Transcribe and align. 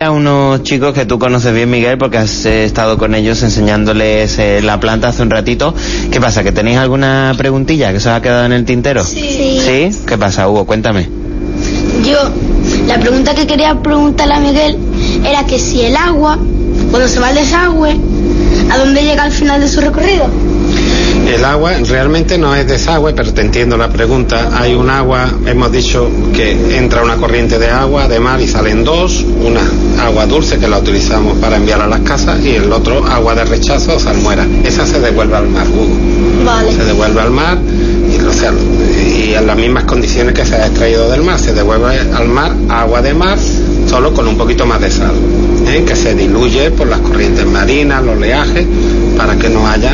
a 0.00 0.10
unos 0.10 0.64
chicos 0.64 0.92
que 0.92 1.06
tú 1.06 1.20
conoces 1.20 1.54
bien, 1.54 1.70
Miguel, 1.70 1.96
porque 1.98 2.18
has 2.18 2.46
eh, 2.46 2.64
estado 2.64 2.98
con 2.98 3.14
ellos 3.14 3.40
enseñándoles 3.44 4.36
eh, 4.40 4.60
la 4.60 4.80
planta 4.80 5.06
hace 5.06 5.22
un 5.22 5.30
ratito. 5.30 5.72
¿Qué 6.10 6.20
pasa? 6.20 6.42
¿Que 6.42 6.50
tenéis 6.50 6.78
alguna 6.78 7.32
preguntilla 7.38 7.92
que 7.92 8.00
se 8.00 8.08
os 8.08 8.16
ha 8.16 8.20
quedado 8.20 8.44
en 8.44 8.52
el 8.52 8.64
tintero? 8.64 9.04
Sí. 9.04 9.60
¿Sí? 9.64 9.96
¿Qué 10.04 10.18
pasa, 10.18 10.48
Hugo? 10.48 10.66
Cuéntame. 10.66 11.08
Yo, 12.04 12.18
la 12.88 12.98
pregunta 12.98 13.36
que 13.36 13.46
quería 13.46 13.80
preguntarle 13.82 14.34
a 14.34 14.40
Miguel 14.40 14.78
era 15.24 15.46
que 15.46 15.60
si 15.60 15.82
el 15.82 15.96
agua, 15.96 16.40
cuando 16.90 17.06
se 17.06 17.20
va 17.20 17.28
al 17.28 17.36
desagüe, 17.36 17.96
¿a 18.72 18.78
dónde 18.78 19.04
llega 19.04 19.22
al 19.22 19.32
final 19.32 19.60
de 19.60 19.68
su 19.68 19.80
recorrido? 19.80 20.26
El 21.26 21.44
agua 21.44 21.72
realmente 21.88 22.36
no 22.38 22.54
es 22.54 22.66
desagüe, 22.66 23.14
pero 23.14 23.32
te 23.32 23.40
entiendo 23.40 23.76
la 23.76 23.88
pregunta. 23.88 24.50
Hay 24.52 24.74
un 24.74 24.90
agua, 24.90 25.26
hemos 25.46 25.72
dicho 25.72 26.10
que 26.32 26.76
entra 26.76 27.02
una 27.02 27.16
corriente 27.16 27.58
de 27.58 27.68
agua 27.70 28.08
de 28.08 28.20
mar 28.20 28.40
y 28.40 28.46
salen 28.46 28.84
dos, 28.84 29.24
una 29.42 29.62
agua 30.04 30.26
dulce 30.26 30.58
que 30.58 30.68
la 30.68 30.78
utilizamos 30.78 31.38
para 31.38 31.56
enviar 31.56 31.80
a 31.80 31.86
las 31.86 32.00
casas 32.00 32.44
y 32.44 32.50
el 32.50 32.70
otro 32.70 33.04
agua 33.06 33.34
de 33.34 33.44
rechazo 33.44 33.96
o 33.96 33.98
salmuera. 33.98 34.46
Esa 34.64 34.86
se 34.86 35.00
devuelve 35.00 35.36
al 35.36 35.48
mar, 35.48 35.66
Hugo. 35.66 35.96
Vale. 36.44 36.72
Se 36.72 36.84
devuelve 36.84 37.20
al 37.20 37.30
mar 37.30 37.58
y, 37.58 38.22
o 38.22 38.32
sea, 38.32 38.52
y 38.52 39.34
en 39.34 39.46
las 39.46 39.56
mismas 39.56 39.84
condiciones 39.84 40.34
que 40.34 40.44
se 40.44 40.56
ha 40.56 40.66
extraído 40.66 41.10
del 41.10 41.22
mar. 41.22 41.38
Se 41.38 41.54
devuelve 41.54 41.98
al 42.14 42.28
mar 42.28 42.52
agua 42.68 43.00
de 43.00 43.14
mar 43.14 43.38
solo 43.88 44.12
con 44.12 44.28
un 44.28 44.36
poquito 44.36 44.66
más 44.66 44.80
de 44.80 44.90
sal, 44.90 45.14
¿eh? 45.68 45.84
que 45.86 45.96
se 45.96 46.14
diluye 46.14 46.70
por 46.70 46.86
las 46.86 47.00
corrientes 47.00 47.46
marinas, 47.46 48.04
los 48.04 48.16
oleajes, 48.16 48.66
para 49.16 49.36
que 49.36 49.48
no 49.48 49.66
haya 49.66 49.92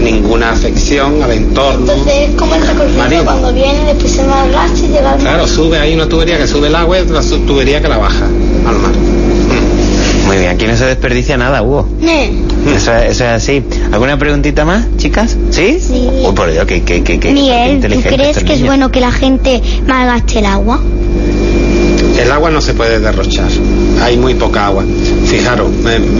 ninguna 0.00 0.52
afección 0.52 1.22
al 1.22 1.32
entorno. 1.32 1.80
Entonces 1.92 2.28
es 2.30 2.34
como 2.34 2.54
el 2.54 2.66
recorrido 2.66 2.98
Marino. 2.98 3.24
cuando 3.24 3.52
viene, 3.52 3.84
después 3.86 4.12
se 4.12 4.24
va 4.24 4.46
y 4.46 4.88
llega 4.88 5.12
al 5.12 5.18
mar. 5.18 5.18
Claro, 5.18 5.46
sube, 5.46 5.78
hay 5.78 5.94
una 5.94 6.08
tubería 6.08 6.38
que 6.38 6.46
sube 6.46 6.68
el 6.68 6.74
agua 6.74 6.98
y 6.98 7.02
otra 7.02 7.20
tubería 7.46 7.80
que 7.80 7.88
la 7.88 7.98
baja 7.98 8.24
al 8.24 8.78
mar. 8.78 8.92
Mm. 8.92 10.26
Muy 10.26 10.36
bien, 10.38 10.50
aquí 10.50 10.66
no 10.66 10.76
se 10.76 10.84
desperdicia 10.86 11.36
nada, 11.36 11.62
Hugo. 11.62 11.88
Ne. 12.00 12.30
Eso, 12.74 12.94
eso 12.94 13.24
es 13.24 13.30
así. 13.30 13.64
¿Alguna 13.90 14.18
preguntita 14.18 14.64
más, 14.64 14.84
chicas? 14.96 15.36
¿Sí? 15.50 15.78
Sí. 15.80 16.08
Uy, 16.24 16.32
por 16.34 16.52
Dios, 16.52 16.66
que, 16.66 16.82
que, 16.82 17.02
que, 17.02 17.18
que 17.18 17.32
Miguel, 17.32 17.80
¿tú 17.80 18.00
crees 18.00 18.28
estos 18.28 18.44
que 18.44 18.52
es 18.52 18.58
niños. 18.58 18.66
bueno 18.66 18.92
que 18.92 19.00
la 19.00 19.10
gente 19.10 19.60
malgaste 19.86 20.38
el 20.38 20.46
agua? 20.46 20.80
El 22.20 22.30
agua 22.32 22.50
no 22.50 22.60
se 22.60 22.74
puede 22.74 23.00
derrochar, 23.00 23.48
hay 24.02 24.18
muy 24.18 24.34
poca 24.34 24.66
agua. 24.66 24.84
Fijaros, 25.24 25.70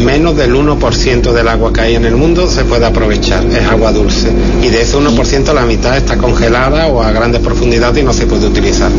menos 0.03 0.35
del 0.35 0.55
1% 0.55 1.33
del 1.33 1.47
agua 1.47 1.75
que 1.75 1.83
hay 1.83 1.95
en 1.95 2.07
el 2.07 2.17
mundo 2.17 2.49
se 2.49 2.65
puede 2.65 2.87
aprovechar, 2.87 3.45
es 3.45 3.67
agua 3.67 3.93
dulce. 3.93 4.33
Y 4.63 4.69
de 4.69 4.81
ese 4.81 4.97
1% 4.97 5.53
la 5.53 5.67
mitad 5.67 5.99
está 5.99 6.17
congelada 6.17 6.87
o 6.87 7.03
a 7.03 7.11
grandes 7.11 7.43
profundidades 7.43 8.03
y 8.03 8.07
no 8.07 8.15
se 8.15 8.27
puede 8.27 8.47
utilizar. 8.47 8.91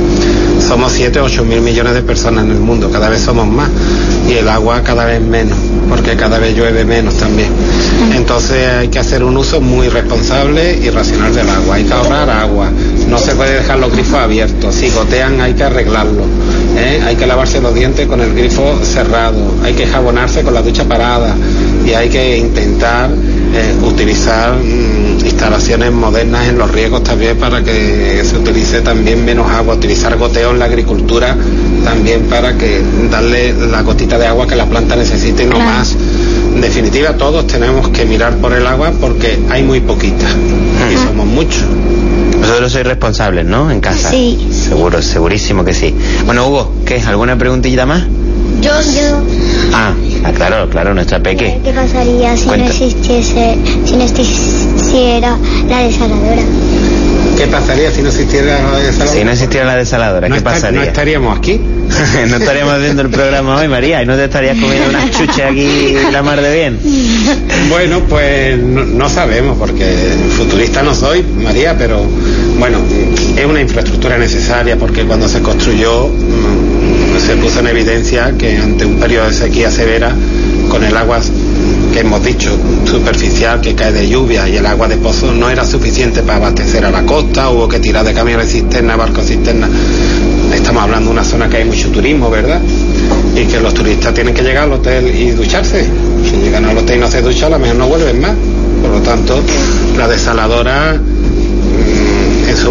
Somos 0.60 0.92
7 0.92 1.20
o 1.22 1.24
8 1.24 1.44
mil 1.44 1.62
millones 1.62 1.96
de 1.96 2.04
personas 2.04 2.46
en 2.46 2.52
el 2.52 2.60
mundo, 2.60 2.92
cada 2.92 3.10
vez 3.10 3.22
somos 3.22 3.48
más. 3.48 3.70
Y 4.30 4.34
el 4.34 4.48
agua 4.48 4.82
cada 4.84 5.06
vez 5.06 5.22
menos, 5.22 5.58
porque 5.90 6.16
cada 6.16 6.38
vez 6.38 6.56
llueve 6.56 6.86
menos 6.86 7.16
también. 7.16 7.50
Entonces 8.16 8.68
hay 8.68 8.90
que 8.90 9.00
hacer 9.00 9.24
un 9.24 9.38
uso 9.38 9.60
muy 9.60 9.90
responsable 9.90 10.78
y 10.78 10.90
racional 10.92 11.34
del 11.34 11.50
agua. 11.50 11.76
Hay 11.76 11.84
que 11.84 11.94
ahorrar 11.94 12.30
agua. 12.30 12.70
No 13.10 13.18
se 13.18 13.34
puede 13.34 13.56
dejar 13.56 13.80
los 13.80 13.92
grifos 13.92 14.20
abiertos. 14.20 14.76
Si 14.76 14.90
gotean 14.90 15.42
hay 15.42 15.54
que 15.54 15.64
arreglarlo. 15.64 16.26
¿Eh? 16.78 17.02
Hay 17.06 17.16
que 17.16 17.26
lavarse 17.26 17.62
los 17.62 17.74
dientes 17.74 18.08
con 18.08 18.22
el 18.22 18.34
grifo 18.34 18.80
cerrado. 18.84 19.38
Hay 19.64 19.74
que 19.74 19.86
jabonarse 19.88 20.44
con 20.44 20.54
la 20.54 20.62
ducha 20.62 20.84
parada. 20.86 21.36
Y 21.86 21.92
hay 21.94 22.10
que 22.10 22.38
intentar 22.38 23.10
eh, 23.10 23.76
utilizar 23.84 24.54
mm, 24.54 25.26
instalaciones 25.26 25.92
modernas 25.92 26.48
en 26.48 26.58
los 26.58 26.72
riegos 26.72 27.04
también 27.04 27.38
para 27.38 27.64
que 27.64 28.22
se 28.24 28.38
utilice 28.38 28.82
también 28.82 29.24
menos 29.26 29.50
agua. 29.50 29.76
Utilizar 29.76 30.18
goteo 30.18 30.52
en 30.52 30.60
la 30.60 30.66
agricultura 30.66 31.36
también 31.84 32.24
para 32.24 32.58
que 32.58 32.82
darle 33.10 33.54
la 33.54 33.82
gotita 33.82 34.18
de 34.18 34.28
agua 34.28 34.48
que 34.48 34.56
la 34.56 34.66
planta 34.66 34.96
necesite 34.96 35.44
y 35.44 35.48
no 35.48 35.56
Claro. 35.56 35.72
más. 35.72 35.96
En 36.54 36.62
definitiva, 36.62 37.14
todos 37.14 37.48
tenemos 37.48 37.90
que 37.90 38.06
mirar 38.06 38.36
por 38.38 38.54
el 38.54 38.66
agua 38.68 38.92
porque 39.00 39.40
hay 39.50 39.64
muy 39.64 39.80
poquita 39.80 40.28
y 40.94 40.98
somos 40.98 41.26
muchos. 41.26 41.64
Vosotros 42.40 42.72
sois 42.72 42.86
responsables, 42.86 43.46
¿no? 43.46 43.70
En 43.72 43.80
casa. 43.82 44.10
Sí. 44.10 44.48
Seguro, 44.52 45.02
segurísimo 45.02 45.64
que 45.64 45.74
sí. 45.74 45.94
Bueno, 46.26 46.48
Hugo, 46.48 46.72
¿qué? 46.86 47.00
¿Alguna 47.02 47.38
preguntilla 47.38 47.86
más? 47.86 48.04
Yo, 48.62 48.72
yo, 48.94 49.22
Ah, 49.74 49.94
ah, 50.26 50.32
claro, 50.36 50.70
claro, 50.70 50.94
nuestra 50.94 51.20
peque. 51.22 51.60
¿Qué 51.64 51.72
pasaría 51.72 52.36
si 52.38 52.46
Cuenta. 52.46 52.66
no 52.66 52.72
existiese, 52.72 53.56
si 53.86 53.96
no 53.96 54.04
existiera 54.04 55.38
la 55.70 55.80
desaladora? 55.80 56.42
¿Qué 57.38 57.48
pasaría 57.48 57.92
si 57.92 58.02
no 58.02 58.10
existiera 58.10 58.60
la 58.72 58.78
desaladora? 58.80 59.18
Si 59.20 59.24
no 59.24 59.32
existiera 59.32 59.66
la 59.66 59.76
desaladora, 59.78 60.30
No 60.30 60.36
¿qué 60.36 60.42
pasaría? 60.42 60.80
no 60.82 60.86
estaríamos 60.86 61.38
aquí. 61.38 61.60
no 62.30 62.38
estaríamos 62.38 62.74
haciendo 62.74 63.02
el 63.02 63.10
programa 63.10 63.58
hoy, 63.58 63.68
María, 63.68 64.02
y 64.02 64.06
no 64.06 64.16
te 64.16 64.26
estarías 64.26 64.58
comiendo 64.58 64.90
una 64.90 65.10
chuche 65.10 65.44
aquí 65.44 65.96
la 66.12 66.24
mar 66.24 66.42
de 66.42 66.54
bien. 66.54 66.80
Bueno, 67.70 68.02
pues 68.08 68.58
no, 68.58 68.84
no 68.86 69.10
sabemos, 69.10 69.58
porque 69.58 69.86
futurista 70.38 70.84
no 70.84 70.94
soy, 70.94 71.24
María, 71.24 71.78
pero 71.78 72.02
bueno, 72.58 72.80
es 73.36 73.46
una 73.46 73.62
infraestructura 73.62 74.18
necesaria 74.18 74.78
porque 74.78 75.04
cuando 75.04 75.28
se 75.28 75.42
construyó 75.42 76.08
mm, 76.08 77.20
se 77.20 77.36
puso 77.36 77.60
en 77.60 77.68
evidencia 77.68 78.34
que 78.38 78.58
ante 78.58 78.86
un 78.86 79.00
periodo 79.00 79.28
de 79.28 79.34
sequía 79.34 79.72
severa, 79.72 80.14
con 80.70 80.84
el 80.84 80.96
agua 80.96 81.20
que 81.92 82.00
hemos 82.00 82.24
dicho 82.24 82.58
superficial 82.86 83.60
que 83.60 83.76
cae 83.76 83.92
de 83.92 84.08
lluvia 84.08 84.48
y 84.48 84.56
el 84.56 84.66
agua 84.66 84.88
de 84.88 84.98
pozo 84.98 85.32
no 85.34 85.50
era 85.50 85.66
suficiente 85.66 86.22
para 86.22 86.38
abastecer 86.38 86.86
a 86.86 86.92
la 86.92 87.04
costa, 87.04 87.50
hubo 87.50 87.68
que 87.68 87.80
tirar 87.80 88.06
de 88.06 88.14
camiones 88.14 88.52
cisterna, 88.52 88.96
barcos 88.96 89.26
cisterna. 89.26 89.68
Estamos 90.54 90.84
hablando 90.84 91.01
que 91.50 91.58
hay 91.58 91.66
mucho 91.66 91.90
turismo, 91.90 92.30
¿verdad? 92.30 92.62
Y 93.36 93.46
que 93.46 93.60
los 93.60 93.74
turistas 93.74 94.14
tienen 94.14 94.34
que 94.34 94.42
llegar 94.42 94.64
al 94.64 94.74
hotel 94.74 95.08
y 95.08 95.32
ducharse. 95.32 95.86
Si 96.30 96.38
llegan 96.38 96.66
al 96.66 96.78
hotel 96.78 96.98
y 96.98 97.00
no 97.00 97.08
se 97.08 97.22
duchan, 97.22 97.54
a 97.54 97.58
lo 97.58 97.60
mejor 97.60 97.78
no 97.78 97.88
vuelven 97.88 98.22
más. 98.22 98.34
Por 98.82 98.92
lo 98.92 99.02
tanto, 99.02 99.42
la 99.98 100.08
desaladora 100.08 101.00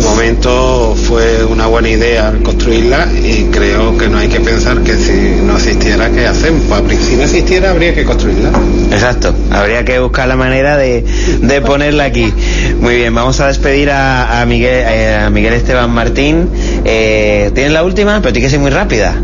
su 0.01 0.09
momento 0.09 0.95
fue 1.07 1.45
una 1.45 1.67
buena 1.67 1.89
idea 1.89 2.29
al 2.29 2.43
construirla 2.43 3.07
y 3.13 3.45
creo 3.51 3.97
que 3.99 4.09
no 4.09 4.19
hay 4.19 4.29
que 4.29 4.41
pensar 4.41 4.79
que 4.83 4.95
si 4.97 5.43
no 5.45 5.57
existiera, 5.57 6.11
¿qué 6.11 6.27
hacemos? 6.27 6.63
Pues 6.85 6.99
si 6.99 7.17
no 7.17 7.23
existiera, 7.25 7.71
habría 7.71 7.95
que 7.95 8.05
construirla. 8.05 8.51
Exacto, 8.93 9.35
habría 9.51 9.85
que 9.85 9.99
buscar 9.99 10.29
la 10.29 10.37
manera 10.37 10.77
de, 10.77 11.05
de 11.43 11.61
ponerla 11.61 12.05
aquí. 12.05 12.33
Muy 12.81 12.97
bien, 12.97 13.15
vamos 13.15 13.41
a 13.41 13.49
despedir 13.49 13.91
a, 13.91 14.41
a 14.41 14.47
Miguel, 14.47 14.85
eh, 14.89 15.17
a 15.27 15.31
Miguel 15.31 15.55
Esteban 15.55 15.91
Martín. 15.91 16.49
Eh, 16.85 17.51
¿Tienes 17.55 17.73
la 17.73 17.83
última? 17.85 18.21
Pero 18.21 18.33
tiene 18.33 18.47
que 18.47 18.51
ser 18.51 18.61
muy 18.61 18.71
rápida. 18.71 19.15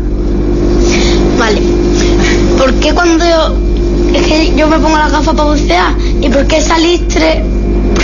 vale. 1.37 1.61
¿Por 2.57 2.73
qué 2.75 2.93
cuando 2.93 3.23
yo, 3.23 3.55
es 4.17 4.25
que 4.25 4.53
yo 4.55 4.67
me 4.67 4.79
pongo 4.79 4.97
la 4.97 5.09
gafa 5.09 5.33
para 5.33 5.49
bucear 5.49 5.93
y 6.21 6.27
por 6.29 6.45
qué 6.47 6.57
esa 6.57 6.77
listre 6.79 7.43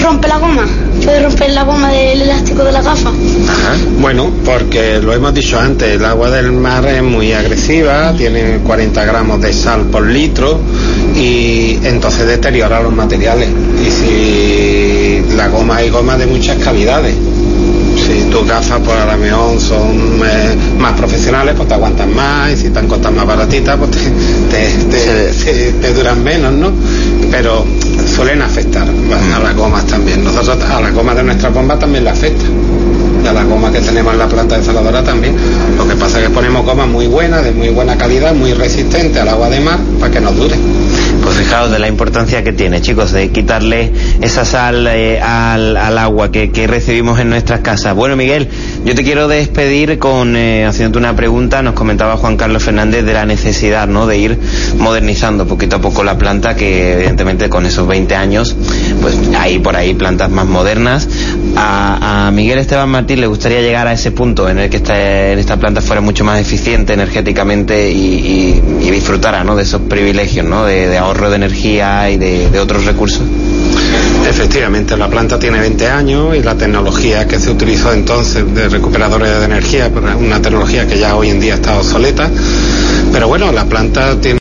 rompe 0.01 0.27
la 0.27 0.37
goma? 0.37 0.65
Puede 1.03 1.21
romper 1.21 1.51
la 1.51 1.63
goma 1.63 1.91
del 1.91 2.21
elástico 2.21 2.63
de 2.63 2.71
la 2.71 2.81
gafa. 2.81 3.09
Ajá. 3.09 3.75
Bueno, 3.99 4.31
porque 4.45 4.99
lo 5.01 5.13
hemos 5.13 5.33
dicho 5.33 5.59
antes, 5.59 5.95
el 5.95 6.05
agua 6.05 6.29
del 6.29 6.51
mar 6.53 6.85
es 6.87 7.03
muy 7.03 7.33
agresiva, 7.33 8.13
tiene 8.17 8.59
40 8.63 9.03
gramos 9.05 9.41
de 9.41 9.51
sal 9.53 9.81
por 9.91 10.05
litro 10.05 10.59
y 11.15 11.77
entonces 11.83 12.25
deteriora 12.27 12.81
los 12.81 12.93
materiales. 12.93 13.49
Y 13.85 13.91
si 13.91 15.35
la 15.35 15.47
goma 15.49 15.77
hay 15.77 15.89
goma 15.89 16.17
de 16.17 16.25
muchas 16.25 16.57
calidades. 16.59 17.13
Si 18.05 18.29
tus 18.29 18.45
gafas 18.47 18.79
por 18.81 18.95
lo 18.97 19.17
mejor 19.17 19.59
son 19.61 20.19
eh, 20.25 20.55
más 20.77 20.93
profesionales, 20.93 21.53
pues 21.55 21.67
te 21.69 21.73
aguantan 21.75 22.13
más, 22.13 22.51
y 22.51 22.57
si 22.57 22.69
te 22.69 22.79
han 22.79 22.87
costado 22.87 23.13
más 23.15 23.25
baratitas, 23.25 23.77
pues 23.77 23.91
te, 23.91 23.99
te- 24.51 24.83
te- 24.89 25.31
te- 25.31 25.71
te 25.73 25.93
duran 25.93 26.21
menos, 26.23 26.51
¿no? 26.53 26.71
Pero 27.33 27.65
suelen 28.15 28.43
afectar 28.43 28.87
a 28.87 29.39
las 29.39 29.55
gomas 29.55 29.87
también. 29.87 30.23
Nosotros 30.23 30.55
a 30.69 30.79
las 30.79 30.93
gomas 30.93 31.15
de 31.15 31.23
nuestra 31.23 31.49
bomba 31.49 31.79
también 31.79 32.03
le 32.03 32.11
afecta. 32.11 32.45
Y 33.23 33.27
a 33.27 33.33
la 33.33 33.43
goma 33.43 33.71
que 33.71 33.81
tenemos 33.81 34.13
en 34.13 34.19
la 34.19 34.27
planta 34.27 34.55
desaladora 34.55 35.03
también. 35.03 35.35
Lo 35.75 35.87
que 35.87 35.95
pasa 35.95 36.19
es 36.19 36.27
que 36.27 36.29
ponemos 36.29 36.63
goma 36.63 36.85
muy 36.85 37.07
buena, 37.07 37.41
de 37.41 37.51
muy 37.51 37.69
buena 37.69 37.97
calidad, 37.97 38.35
muy 38.35 38.53
resistente 38.53 39.19
al 39.19 39.29
agua 39.29 39.49
de 39.49 39.61
mar, 39.61 39.79
para 39.99 40.11
que 40.11 40.21
nos 40.21 40.35
dure. 40.35 40.55
Fijaos 41.37 41.71
de 41.71 41.79
la 41.79 41.87
importancia 41.87 42.43
que 42.43 42.53
tiene, 42.53 42.79
chicos, 42.79 43.11
de 43.11 43.29
quitarle 43.31 43.91
esa 44.21 44.45
sal 44.45 44.87
eh, 44.87 45.19
al, 45.19 45.75
agua 45.97 46.31
que, 46.31 46.67
recibimos 46.67 47.19
en 47.19 47.29
nuestras 47.29 47.61
casas. 47.61 47.95
Bueno, 47.95 48.15
Miguel, 48.15 48.47
yo 48.85 48.93
te 48.93 49.03
quiero 49.03 49.27
despedir 49.27 49.97
con 49.97 50.35
eh, 50.37 50.65
haciéndote 50.65 50.99
una 50.99 51.15
pregunta. 51.15 51.63
Nos 51.63 51.73
comentaba 51.73 52.17
Juan 52.17 52.37
Carlos 52.37 52.63
Fernández 52.63 53.03
de 53.03 53.13
la 53.13 53.25
necesidad, 53.25 53.87
¿no?, 53.87 54.05
de 54.05 54.17
ir 54.17 54.39
modernizando 54.77 55.47
poquito 55.47 55.77
a 55.77 55.81
poco 55.81 56.03
la 56.03 56.17
planta, 56.19 56.55
que 56.55 56.93
evidentemente 56.93 57.49
con 57.49 57.65
esos 57.65 57.87
20 57.87 58.15
años, 58.15 58.55
pues 59.01 59.17
hay 59.35 59.57
por 59.59 59.75
ahí 59.75 59.95
plantas 59.95 60.29
más 60.29 60.45
modernas. 60.45 61.07
A, 61.55 62.29
Miguel 62.33 62.59
Esteban 62.59 62.89
Martín 62.89 63.21
le 63.21 63.27
gustaría 63.27 63.61
llegar 63.61 63.87
a 63.87 63.93
ese 63.93 64.11
punto 64.11 64.49
en 64.49 64.59
el 64.59 64.69
que 64.69 64.77
esta, 64.77 65.57
planta 65.57 65.81
fuera 65.81 66.01
mucho 66.01 66.23
más 66.23 66.39
eficiente 66.39 66.93
energéticamente 66.93 67.91
y, 67.91 68.61
disfrutara, 68.91 69.43
¿no?, 69.43 69.55
de 69.55 69.63
esos 69.63 69.81
privilegios, 69.81 70.45
¿no?, 70.45 70.65
de, 70.65 70.87
de 70.87 70.97
de 71.29 71.35
energía 71.35 72.09
y 72.09 72.17
de, 72.17 72.49
de, 72.49 72.59
otros 72.59 72.85
recursos? 72.85 73.21
Efectivamente, 74.27 74.95
la 74.97 75.09
planta 75.09 75.37
tiene 75.37 75.59
20 75.59 75.87
años 75.87 76.35
y 76.35 76.41
la 76.41 76.55
tecnología 76.55 77.27
que 77.27 77.39
se 77.39 77.51
utilizó 77.51 77.93
entonces 77.93 78.53
de 78.53 78.69
recuperadores 78.69 79.39
de 79.39 79.45
energía, 79.45 79.91
una 80.19 80.41
tecnología 80.41 80.87
que 80.87 80.97
ya 80.97 81.15
hoy 81.15 81.29
en 81.29 81.39
día 81.39 81.55
está 81.55 81.77
obsoleta, 81.77 82.29
pero 83.11 83.27
bueno, 83.27 83.51
la 83.51 83.65
planta 83.65 84.15
tiene 84.19 84.31